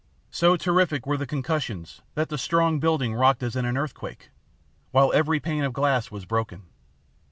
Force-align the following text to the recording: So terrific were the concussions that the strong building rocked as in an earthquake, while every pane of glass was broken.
So 0.31 0.57
terrific 0.57 1.05
were 1.05 1.15
the 1.15 1.27
concussions 1.27 2.01
that 2.15 2.29
the 2.29 2.37
strong 2.39 2.79
building 2.79 3.13
rocked 3.13 3.43
as 3.43 3.55
in 3.55 3.65
an 3.65 3.77
earthquake, 3.77 4.31
while 4.89 5.13
every 5.13 5.39
pane 5.39 5.63
of 5.63 5.73
glass 5.73 6.09
was 6.09 6.25
broken. 6.25 6.63